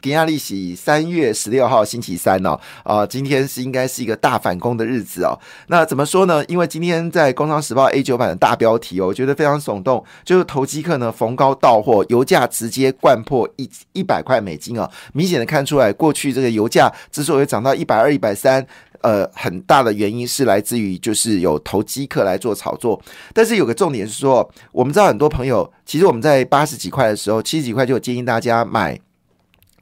[0.00, 5.38] 给亚利息三月十六号星期三哦，啊，今天是应该是一个大反攻的日子哦。
[5.68, 6.44] 那怎么说呢？
[6.46, 13.68] 因为今天在《工商时报》A 九版的大标题哦，我觉得非常耸动，就是投机客呢逢高到货，油价直接灌破一。
[13.92, 18.64] 一百块美金啊，明显的看出来，过去这个油价之所以涨到一百二、一百三，
[19.00, 23.00] 呃，很大的原因是来自于就是有投机客来做炒作。
[23.32, 28.96] 但是有个重点是说，我们知道很多朋友，其实我们在八十几块的时候，七十几块就建议大家买。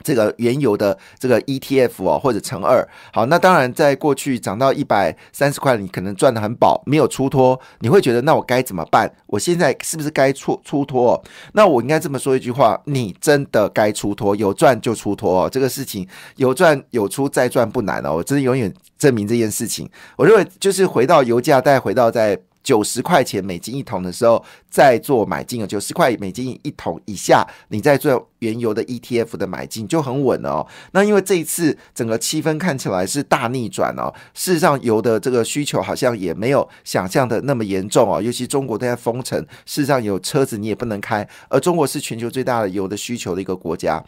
[0.06, 9.12] 这个原油的这个 ETF 哦，或者乘二，好，那当然在过去涨到一百三十块，你可能赚的很饱，没有出脱，你会觉得那我该怎么办？
[9.26, 11.20] 我现在是不是该出出脱？
[11.54, 15.50] 那我应该这么说一句话：你真的该出脱，有赚就出脱哦。
[15.50, 19.90] 这个事情有赚有出再赚不难哦，我真的永远证明这件事情。
[20.16, 22.38] 我认为就是回到油价，再回到在。
[22.66, 30.66] 九十块钱美金一桶的时候，再做买进哦，九十块美金一桶以下，你再做原油的 ETF 的买进就很稳了哦。
[30.90, 44.02] 那因为这一次整个气氛看起来是大逆转哦，事实上油的这个需求好像也没有想象的那么严重哦，尤其中国都在封城，事实上有车子你也不能开，而中国是全球最大的油的需求的一个国家。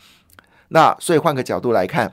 [0.70, 2.12] 那所以换个角度来看。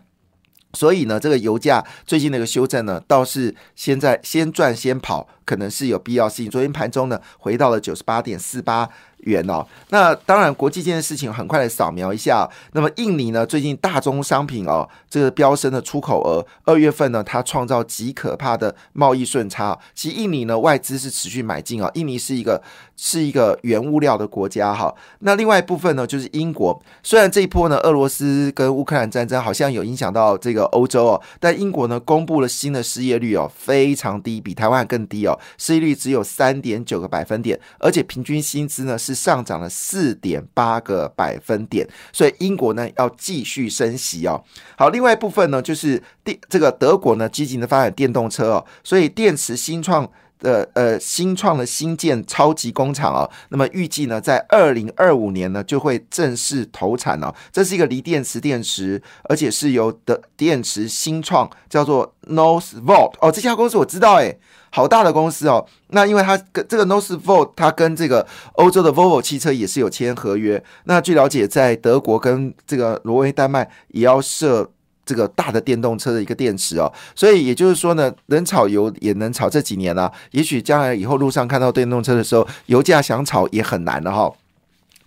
[0.75, 6.49] 所以呢，这个油价最近的一个修正呢，倒是现在先赚先跑，可能是有必要性。
[6.49, 8.89] 昨天盘中呢，回到了九十八点四八。
[9.25, 12.47] 元哦，那当然，国际间的事情很快的扫描一下。
[12.73, 19.79] 那么，印尼呢，最近大宗商品哦，这个飙升的出口额，二月份呢，它创造极可怕的贸易顺差。
[19.95, 21.89] 其实，印尼呢，外资是持续买进啊。
[21.95, 22.61] 印尼是一个
[22.95, 24.93] 是一个原物料的国家哈。
[25.19, 26.81] 那另外一部分呢，就是英国。
[27.03, 39.13] 虽然这一波呢，俄罗斯跟乌克兰战争好像有影响到这个欧洲哦，但英国呢，公布了新的失业率哦，非常低，比台湾更低哦，失业率只有三点九个百分点，而且平均薪资呢是。
[39.25, 44.43] 上涨了四点八个百分点，所以英国呢要继续升息哦。
[44.77, 50.07] 好，另外一部分呢就是电这个德国呢积极的发展电动车哦，所以电池新创
[50.39, 57.33] 的呃新创的新建超级工厂哦，那么预计呢在二零二五年呢就会正式投产哦。
[57.51, 64.39] 这是一个锂电池电池，而且是由的电池新创叫做 Northvolt 哦，这家公司我知道诶。
[64.71, 70.61] 好大的公司哦，那因为它跟这个 Northvolt，它跟这个欧洲的 Volvo 汽车也是有签合约。
[70.83, 74.69] 那据了解，在德国跟这个挪威、丹麦也要设
[75.05, 76.91] 这个大的电动车的一个电池哦。
[77.13, 80.11] 所以也就是说呢，能炒油也能炒这几年了。
[80.31, 84.31] 也许将来以后路上看到电动车的时候，油价想炒也很难了哈。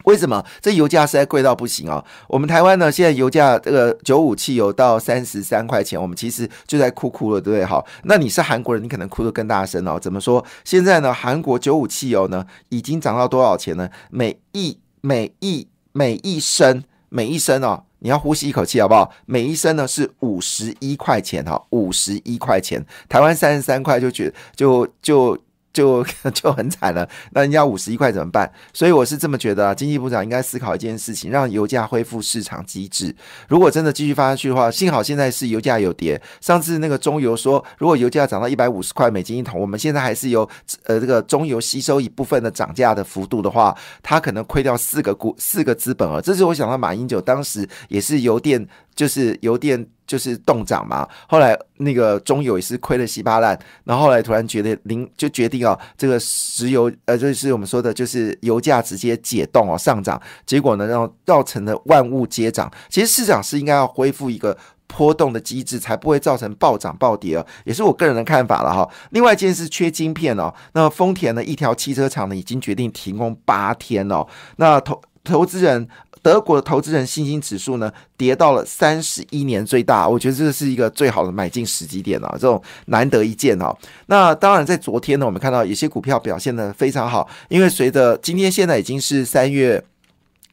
[0.04, 2.02] 为什么这油价实在贵到不行啊？
[2.28, 7.64] 我们台湾呢，现在油价这个九五汽油到三十三块钱，我们其实就在哭哭了，对不对？
[7.66, 9.98] 好，那你是韩国人，你可能哭得更大声哦。
[10.00, 10.42] 怎么说？
[10.64, 13.90] 现在呢，韩国九五汽油呢，已经涨到多少钱呢？
[14.08, 19.10] 每一每一每一升每一升哦，你要呼吸一口气好不好？
[19.26, 22.84] 每一升呢是五十一块钱哈，五十一块钱。
[23.08, 25.38] 台湾三十三块就觉就就。
[25.78, 28.50] 就 就很惨了，那人家五十一块怎么办？
[28.72, 33.14] 所以我是这么觉得啊，经济部长应该思考一件事情，让油价恢复市场机制。
[33.46, 36.20] 如果真的继续发下去的话，幸好现在是油价有跌。
[36.40, 40.42] 上次那个中油说，如果油价涨到一百五十块美金一桶，我们现在还是有
[40.86, 43.72] 呃这个中油吸收一部分的涨价的幅度的话，
[44.02, 46.20] 它可能亏掉四个股四个资本额。
[46.20, 48.66] 这是我想到马英九当时也是油电。
[48.98, 62.68] 就是油电就是冻涨嘛，后来那个中油也是亏了稀巴烂，然后后来突然觉得零就决定哦，这个石油呃就是我们说的就是油价直接解冻哦上涨，结果呢让造成了万物皆涨。
[62.88, 68.88] 其实市场是应该要恢复一个波动的机制，才不会造成暴涨暴跌哦，也是我个人的看法了哈。
[69.10, 74.26] 另外一件事缺晶片哦，那丰田呢一条汽车厂呢已经决定停工八天哦，
[74.56, 74.98] 那投
[75.28, 75.88] 投资人。
[76.20, 83.74] 德国的投资人信心指数呢，跌到了三十一年最大，我觉得这是一个最好的买进时机点啊，这种难得一见啊。
[84.06, 89.82] 那当然，在昨天呢，我们看到有些股票表现的非常好，因为随着今天现在已经是三月。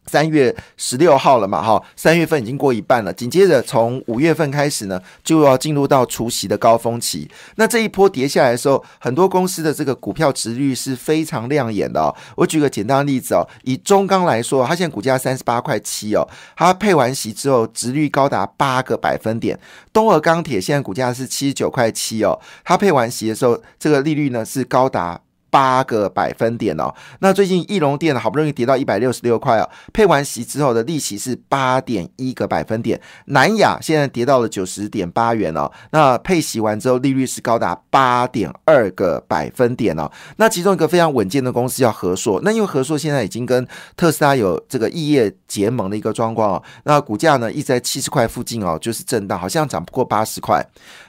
[0.07, 3.12] 三月十六号了嘛，哈，三月份已经过一半了。
[3.13, 7.30] 紧接着从五月份开始呢，就要进入到除夕的高峰期。
[7.56, 12.16] 那这一波跌下来的时候，很多公司的这个股票值率是非常亮眼的哦。
[12.36, 19.60] 我举个简单的例子哦，以中钢来说，它现在股价三十八块七哦，它配完息之后，值率高达八个百分点。
[19.92, 25.19] 东俄钢铁现在股价是七十九块七哦，它配完息的时候，这个利率呢是高达。
[25.56, 26.94] 八个百分点哦。
[27.19, 33.00] 那最近翼龙店好不容易跌到一百六十六块哦，配完息之后的利息是八点一个百分点。
[33.28, 40.12] 南亚现在跌到了九十点八元哦，那配息完之后利率是高达八点二个百分点哦。
[40.36, 43.66] 那其中一个非常稳健的公司叫和硕，那因为和硕现在已经跟
[43.96, 50.62] 特斯拉有这个异业结盟的一个状况哦，那股价呢一直在七十块附近哦，就是震荡，好像涨不过八十块。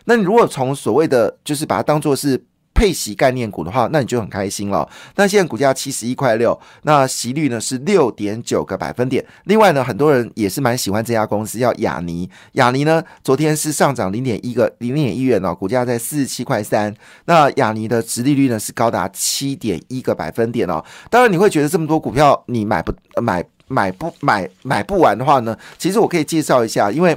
[0.04, 2.40] 那你如果从所谓的就是把它当做是
[2.76, 4.87] 配息概念股的话，那你就很开心了。
[5.14, 9.25] 那现在股价七十一块六，那息率呢是六点九个百分点。
[9.44, 12.28] 另外呢，很多人也是蛮喜欢这家公司，叫雅尼。
[12.52, 16.94] 雅尼呢，昨天是上涨零点一个零点一元哦，股价在四十七块三。
[17.25, 20.84] 那雅尼的殖利率呢是高达七点一个百分点哦。
[21.08, 22.93] 当然你会觉得这么多股票你买不
[23.23, 27.17] 买买不买买不完的话呢，其实我可以介绍一下，因为。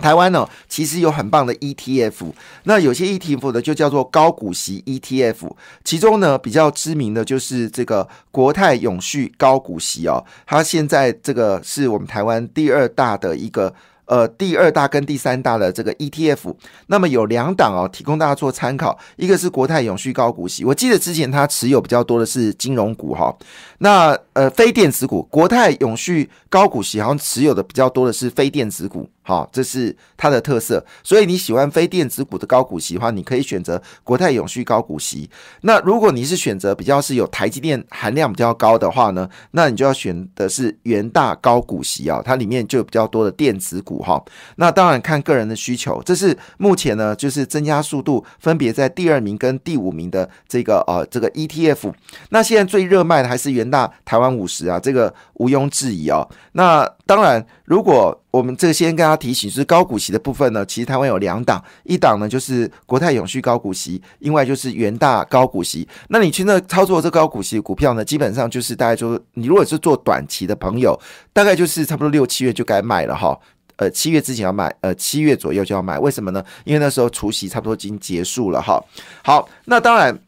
[0.00, 2.32] 台湾呢，其实有很棒的 ETF，
[2.64, 5.50] 那有些 ETF 呢就叫做高股息 ETF，
[5.84, 13.72] 其中呢比较知名的就是这个国泰永续高股息哦，它现在这个是我们台湾第二大的一个。
[14.06, 16.52] 呃，第二大跟第三大的这个 ETF，
[16.88, 18.98] 那么有两档哦，提供大家做参考。
[19.14, 23.32] 一个是国泰永续高股息，我记得之前它持有比较多的是金融股哈。
[23.78, 30.84] 那呃，非电子股，国泰永续高股息好像持有的比较多的是非电子股，好，这是它的特色。
[31.02, 35.28] 所以你喜欢非电子股的高股息的话，你可以选择国泰永续高股息。
[35.60, 44.02] 那如果你是选择比较是有台积电含量比较高的话呢，那你就要选的是元大高股息啊，它里面就有比较多的电子股。
[44.02, 44.22] 哈，
[44.56, 51.92] 那当然看个人的需求，这是目前呢，就是增加速度分别在第二名跟第五名的这个呃这个 ETF。
[52.30, 56.26] 那现在最热卖的还是元大台湾五十啊，这个毋庸置疑哦。
[56.52, 65.86] 那当然，如果我们这先跟大家提醒，是高股息的部分呢，其实台湾有两档，一档呢就是国泰永续高股息，另外就是元大高股息。
[66.08, 70.98] 那你去那操作这高股息股票呢，基本上就是大概就是你如果是做短期的朋友，
[71.32, 73.38] 大概就是差不多六七月就该卖了哈。
[73.76, 76.44] 呃，七月之前要买，呃，七月左右就要买，为什么呢？
[76.64, 78.78] 因为那时候除夕差不多已经结束了哈。
[79.24, 80.18] 好，那当然，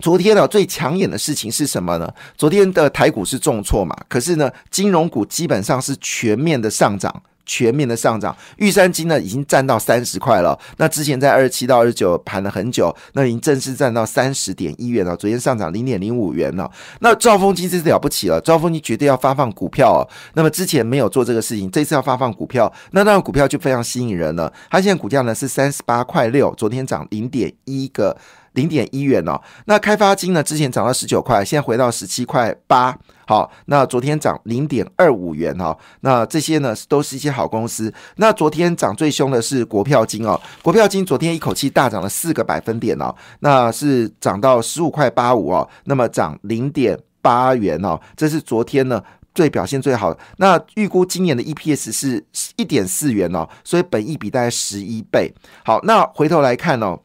[0.00, 2.12] 昨天呢最抢眼的事情是什么呢？
[2.36, 7.22] 昨天的台股是重挫嘛，可是呢，金融股基本上是全面的上涨。
[7.50, 10.56] 全面的上涨，玉山金呢已经站到三十块了。
[10.76, 15.16] 那之前在二十七到二十九盘了很久，那已经正式站到三十点一元了。
[15.16, 16.70] 昨天上涨零点零五元了。
[17.00, 20.06] 那兆丰金这是了不起了，兆丰金绝对要发放股票哦。
[20.34, 24.52] 那么之前没有做这个事情，这次要发放股票，那那股票就非常吸引人了。
[24.70, 28.16] 它现在股价呢是三十八块六，昨天涨零点一个。
[28.52, 30.42] 零点一元哦，那开发金呢？
[30.42, 32.96] 之前涨到十九块，现在回到十七块八。
[33.26, 35.76] 好，那昨天涨零点二五元哦。
[36.00, 37.92] 那这些呢，都是一些好公司。
[38.16, 49.00] 那昨天涨最凶的是国票金哦，国票金昨天一口气大涨了四个百分点哦，那是涨到十五块八五哦，那么涨零点八元哦，这是昨天呢
[49.32, 50.18] 最表现最好的。
[50.38, 52.24] 那预估今年的 EPS 是
[52.56, 55.32] 一点四元哦，所以本益比大概十一倍。
[55.64, 56.98] 好，那回头来看哦。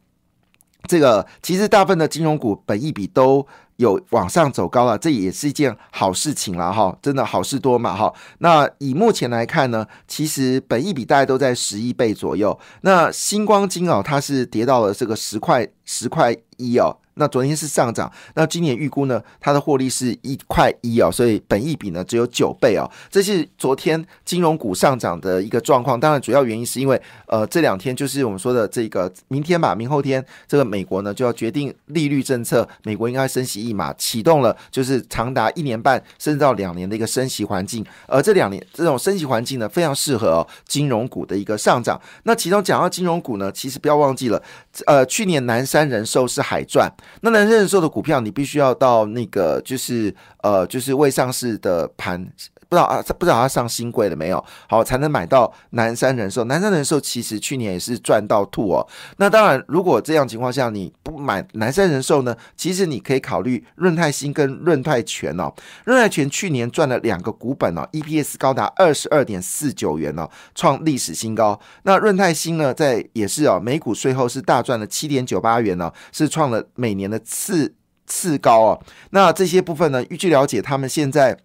[0.88, 3.46] 这个其实大部分的金融股本一比都
[3.78, 8.14] 有往上走高了，这也是一件好事情了哈，真的好事多嘛哈。
[8.40, 12.58] 那以目前来看呢，其实本益比大概都在十一倍左右。
[12.82, 16.98] 那星光金哦，它是跌到了这个十块十块一哦。
[17.16, 19.22] 那昨天是上涨，那今年预估呢？
[19.40, 22.90] 它的获利是一块一哦，所以本益比呢只有九倍哦。
[23.10, 26.00] 这是昨天金融股上涨的一个状况。
[26.00, 37.86] 当然，主要原因是因为呃这两天就是我们说的这个明天吧，明后天这个美国呢就要决定利率政策，美国应该升息一码，启动了就是长达一年半甚至到两年的一个升息环境。
[38.08, 42.00] 而这两年这种升息环境呢，非常适合金融股的一个上涨。
[42.24, 44.44] 那其中讲到金融股呢，其实不要忘记了，
[44.86, 46.92] 呃，去年南山人寿是海赚。
[47.22, 52.26] 那能认售的股票，你必须要到那个就是呃，就是未上市的盘，
[52.76, 54.44] 不知道啊，不知道它上新贵了没有？
[54.68, 56.44] 好，才能买到南山人寿。
[56.44, 58.86] 南山人寿其实去年也是赚到吐哦。
[59.16, 65.54] 那当然，如果这样情况下你不买南山人寿呢，其实你可以考虑润泰新跟润泰全哦。
[65.86, 71.58] 润泰全去年赚了两个股本哦，EPS 高达二十二点四九元哦，创历史新高。
[71.84, 77.74] 那润泰新呢，在也是哦，每股税后是大赚了七点九八元哦，是创了每年的次
[78.06, 80.04] 次高哦，那这些部分呢？
[80.06, 81.38] 据了解，他们现在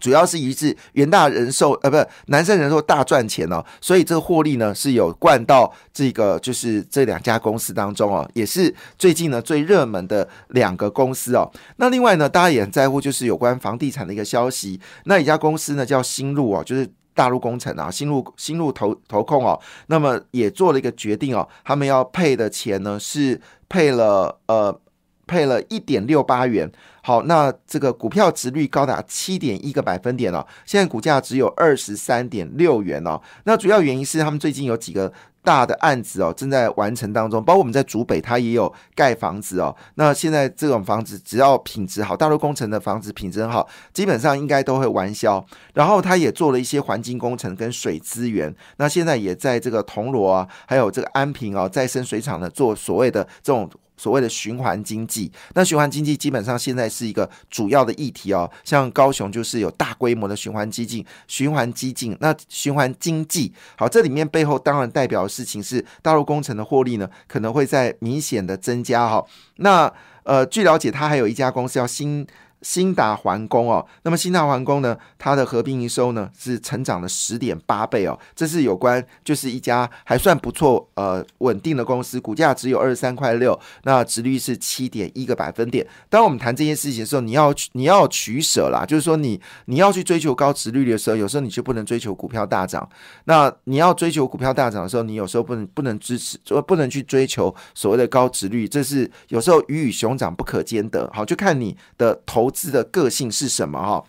[0.00, 11.50] 主要是一致元大人寿呃，不是南山人寿大赚钱哦，所以这个获利呢是有灌到这个就是这两家公司当中哦，也是最近呢最热门的两个公司哦。
[11.76, 24.80] 那另外呢，大家也很在乎就是有关房地产的一个消息，那一家公司呢叫新路哦，就是大陆工程啊，新路新路投投控哦，那么也做了一个决定哦，他们要配的钱呢是配了呃。
[25.28, 26.68] 配了一点六八元。
[27.02, 33.20] 好，那这个股票值率高达七点一个百分点哦，现在股价只有二十三点六元哦。
[33.44, 35.12] 那主要原因是他们最近有几个。
[35.44, 39.74] 大的案子哦，正在完成当中，包括我们在竹北，它也有盖房子哦。
[39.94, 45.42] 那现在这种房子只要品质好，大陆工程的房子品质很好，基本上应该都会完销。
[45.72, 53.70] 然后他也做了一些环境工程跟水资源，那现在也在这个铜锣啊，还有这个安平啊再生水厂呢，做所谓的这种。
[53.98, 58.50] 所谓的循环经济，那循环经济基本上现在是一个主要的议题哦。
[58.64, 69.22] 像高雄就是有大规模的循环激进、循环激进，那循环经济好，这里面背后当然代表的事情是大陆工程的获利呢，可能会在明显的增加哈。
[69.56, 72.26] 那呃，据了解，它还有一家公司叫新。
[72.62, 85.86] 新达环工哦，那么新达环工呢，它的合并营收呢是成长了十点八倍哦，这是有关就是一家还算不错呃稳定的公司，股价只有二十三块六，那值率是七点一个百分点。
[86.08, 92.82] 当我们谈这件事情的时候，你要你要取舍啦，就是说你你要去追求高值率的时候，有时候你就不能追求股票大涨；
[93.26, 96.36] 那你要追求股票大涨的时候，你有时候不能不能支持，
[96.66, 101.08] 不能去追求所谓的高值率，这是有时候鱼与熊掌不可兼得。
[101.14, 102.47] 好，就看你的投。
[102.48, 103.78] 投资的个性是什么？
[103.78, 104.02] 哈，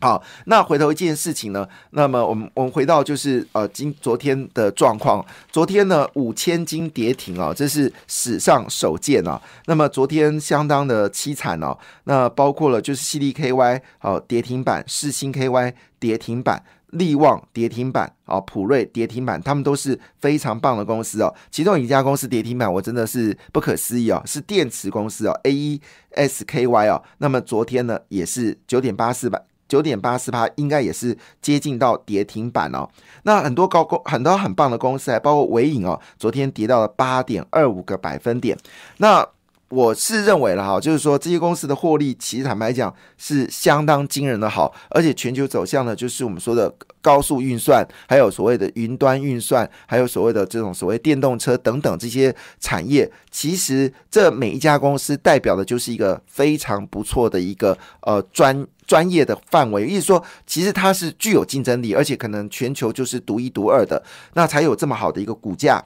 [0.00, 1.66] 好，那回头一件事情呢？
[1.90, 9.42] 那么我们我们回到就是呃今昨天的状况，昨天呢五千金跌停啊，这是史上首见啊。
[9.66, 16.62] 那么昨天相当的凄惨哦，那包括了就是 C D K Y 好跌停板，世星 KY 跌停板。
[16.94, 21.32] 利旺跌停板啊，普瑞跌停板，他们都是非常棒的公司哦。
[21.50, 25.80] 其中一家公司跌停板，我真的是不可思议哦，是电池公司哦，A E
[26.12, 27.02] S K Y 哦。
[27.18, 32.88] 那么昨天呢，也是九点八四百九点八四八，应该也是接近到跌停板哦。
[33.24, 38.56] 那很多高公很多很棒的公司，还包括伟影哦，昨天跌到了八点二五个百分点。
[38.98, 39.26] 那
[39.70, 64.00] 我是认为了哈，就是说这些公司的获利，其实坦白讲是相当惊人的好，而且全球走向呢，就是我们说的高速运算，还有所谓的云端运算，还有所谓的这种所谓电动车等等这些产业，其实这每一家公司代表的就是一个非常不错的一个呃专专业的范围，意思说其实它是具有竞争力，而且可能全球就是独一独二的，
[64.34, 65.84] 那才有这么好的一个股价。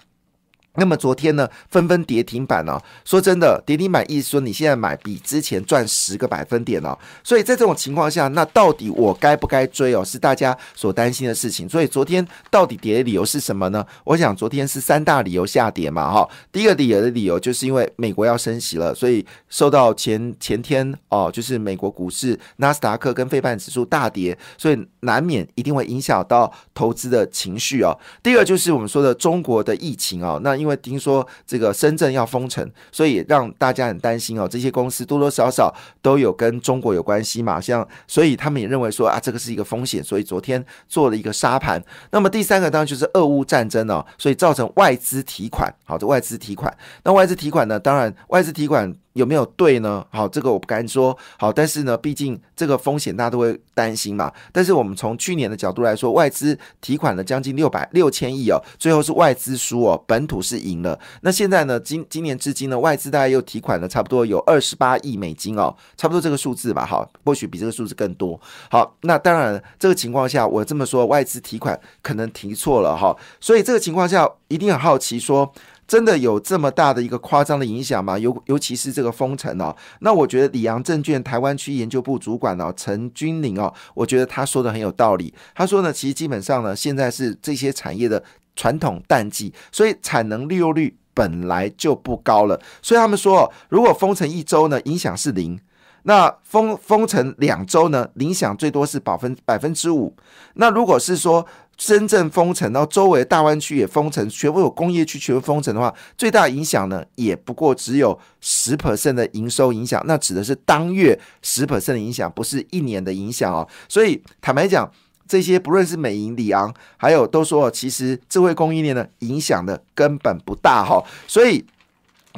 [0.78, 2.80] 那么昨天呢，纷纷跌停板哦。
[3.04, 6.96] 说真的，跌停板意思说你现在买比之前赚十个百分点哦。
[7.22, 10.04] 所以在这种情况下，那到底我该不该追哦？
[10.04, 11.68] 是大家所担心的事情。
[11.68, 13.84] 所以昨天到底跌的理由是什么呢？
[14.04, 16.28] 我想昨天是三大理由下跌嘛，哈。
[16.52, 27.98] 第一个理由的理由就是因为美国要升息了，所以受到前前天哦，就是美国股市纳斯达克跟费半指数大跌，所以难免一定会影响到投资的情绪哦。
[28.22, 34.46] 第二就是我们说的中国的疫情哦，那因因为听说这个深圳要封城，所以让大家很担心哦。
[34.46, 41.82] 这些公司多多少少都有跟中国有关系嘛，像所以他们也认为说啊，这个是一个风险，所以昨天做了一个沙盘。
[42.10, 46.76] 那么第三个当然就是俄乌战争哦，所以造成外资提款，好，这外资提款。
[47.02, 48.94] 那外资提款呢，当然外资提款。
[49.18, 50.06] 有没有对呢？
[50.10, 51.16] 好，这个我不敢说。
[51.36, 54.32] 好，但是呢，毕竟这个风险大家都会担心嘛。
[54.52, 60.96] 但是我们从去年的角度来说，外资提款了将近六百六千亿哦，最后是外资输哦，本土是赢了。
[61.22, 66.86] 那现在呢，今今年至今呢，外资大概又提款了差不多有二十八亿美金哦，差不多这个数字吧。
[66.86, 68.40] 好，或许比这个数字更多。
[68.70, 73.16] 好，那当然这个情况下，我这么说，外资提款可能提错了哈。
[73.40, 75.52] 所以这个情况下，一定很好奇说。
[75.88, 78.18] 真的有这么大的一个夸张的影响吗？
[78.18, 85.32] 尤尤其是这个封城哦，那我觉得里昂证券台湾区研究部主管哦陈君玲哦，我觉得他说的很有道理。
[85.54, 88.22] 他说呢，其实基本上呢，现在是这些产业的
[88.54, 92.60] 传统淡季，所以产能利用率本来就不高了。
[92.82, 95.56] 所以他们说，如果封城一周呢，影响是零；
[96.02, 100.14] 那封封城两周呢，影响最多是百分百分之五。
[100.54, 101.46] 那如果是说，
[101.78, 113.66] 深圳封城，然后周围大湾区也封城，全部有工业区全部封城的话，最大影响呢，也不过只有十 percent 的营收影响，那指的是当月十 percent 的影响，不是一年的影响哦。
[113.88, 114.90] 所以坦白讲，
[115.26, 121.02] 这些不论是美银、里昂，还有都说，其实智慧供应链呢，影响的根本不大哈。
[121.26, 121.64] 所以。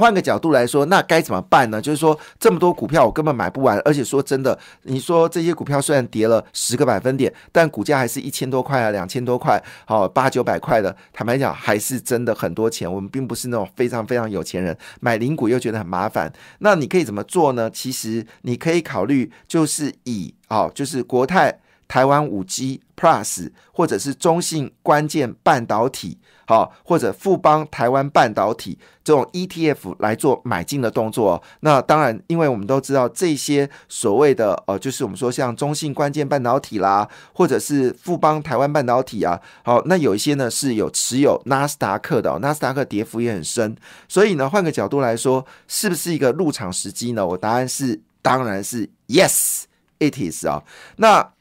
[0.00, 1.78] 换个角度来说，那该怎么办呢？
[1.78, 12.90] 就是说，这么多股票我根本买不完，而且说真的，你说这些股票虽然跌了十个百分点，但股价还是一千多块啊，两千多块，好八九百块的，坦白讲还是真的很多钱。
[12.90, 16.32] 我们并不是那种非常非常有钱人，买零股又觉得很麻烦。
[16.60, 17.70] 那你可以怎么做呢？
[17.70, 21.60] 其实你可以考虑，就是以哦，就是国泰。
[21.90, 26.18] 台湾五 G Plus，或者是中信关键半导体。
[26.46, 31.40] 好，或者富邦台湾半导体这种 ETF 来做买进的动作。
[31.60, 39.40] 那当然，因为我们都知道这些所谓的呃，就是我们说像中信关键半导体啦，或者是富邦台湾半导体啊。
[39.62, 43.76] 好，那有一些呢是有持有纳斯达克的，纳斯达克跌幅也很深。
[44.08, 47.24] 所以呢，换个角度来说，是不是一个入场时机呢？
[47.24, 50.64] 我答案是，当然是 Yes，it is 啊。
[50.96, 51.32] 那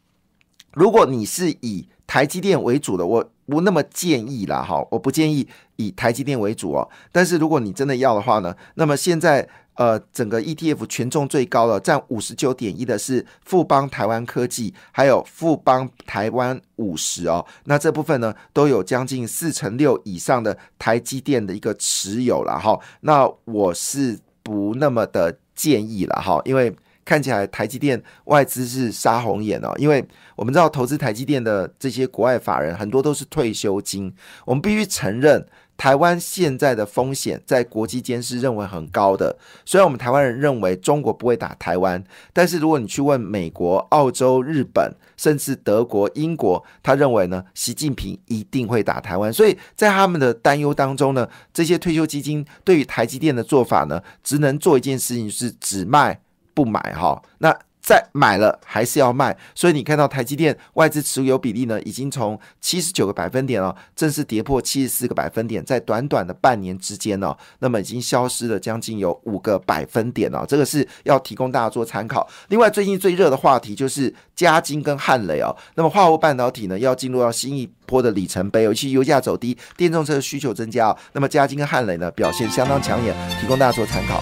[0.80, 3.30] 如果你是以台积电为主的，我。
[3.50, 6.88] 不那么建议啦，哈，我不建议以台积电为主哦。
[7.12, 17.44] 但是如果你真的要的话呢，那么现在呃，整个 ETF 权重最高的占五十九点一的是富邦台湾科技，还有富邦台湾五十哦。
[17.64, 22.80] 那这部分呢，都有将近四成六以上的台积电的一个持有了哈。
[23.02, 26.72] 那我是不那么的建议了哈，因为。
[27.10, 34.14] 看起来台积电外资是杀红眼哦，因为我们知道投资台积电的这些国外法人很多都是退休金。
[34.46, 35.44] 我们必须承认，
[35.76, 39.36] 台湾现在的风险在国际间是认为很高的。
[39.66, 49.34] 虽然我们台湾人认为中国不会打台湾，但是如果你去问美国、澳洲、日本，甚至德国、英国，他认为呢，习近平一定会打台湾。
[49.34, 56.22] 所以在他们的担忧当中呢，这些退休基金对于台积电的做法呢，只能做一件事情，是只卖。
[56.60, 72.28] 不买哈，那再买了还是要卖，所以你看到台积电外资持有比例呢，已经从七十九个百分点哦，正式跌破七十四个百分点，在短短的半年之间哦，那么已经消失了将近有五个百分点哦，这个是要提供大家做参考。
[72.50, 84.22] 另外，最近最热的话题就是嘉金跟汉雷哦，那么化合物半导体呢要进入到新一波的里程碑，尤其油价走低，电动车的需求增加，那么嘉金跟汉雷呢表现相当抢眼，提供大家做参考。